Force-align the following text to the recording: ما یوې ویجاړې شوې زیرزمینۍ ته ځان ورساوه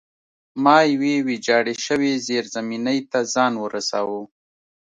ما 0.63 0.77
یوې 0.93 1.15
ویجاړې 1.27 1.75
شوې 1.85 2.11
زیرزمینۍ 2.27 2.99
ته 3.11 3.19
ځان 3.33 3.53
ورساوه 3.59 4.21